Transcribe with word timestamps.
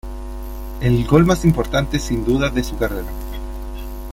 El 0.81 1.05
gol 1.05 1.27
más 1.27 1.45
importante 1.45 1.99
sin 1.99 2.25
dudas 2.25 2.55
de 2.55 2.63
su 2.63 2.75
carrera. 2.75 3.11